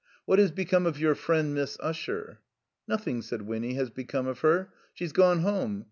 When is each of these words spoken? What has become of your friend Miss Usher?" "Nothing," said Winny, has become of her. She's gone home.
What 0.25 0.39
has 0.39 0.49
become 0.49 0.87
of 0.87 0.97
your 0.99 1.13
friend 1.13 1.53
Miss 1.53 1.77
Usher?" 1.79 2.39
"Nothing," 2.87 3.21
said 3.21 3.43
Winny, 3.43 3.75
has 3.75 3.91
become 3.91 4.25
of 4.25 4.39
her. 4.39 4.73
She's 4.95 5.13
gone 5.13 5.41
home. 5.41 5.79